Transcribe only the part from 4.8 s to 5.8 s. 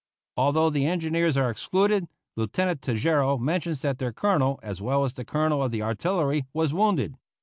well as the colonel of